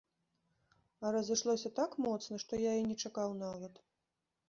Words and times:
А 1.01 1.11
разышлося 1.17 1.73
так 1.81 1.91
моцна, 2.07 2.43
што 2.47 2.53
я 2.67 2.73
і 2.81 2.91
не 2.91 3.01
чакаў 3.07 3.41
нават. 3.47 3.73